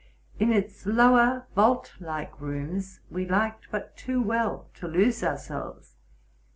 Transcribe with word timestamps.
In 0.39 0.51
its 0.51 0.87
lower 0.87 1.45
vault 1.53 1.91
like 1.99 2.41
rooms 2.41 3.01
we 3.11 3.27
liked 3.27 3.67
but 3.69 3.95
too 3.95 4.19
well 4.19 4.67
to 4.77 4.87
lose 4.87 5.23
ourselves. 5.23 5.97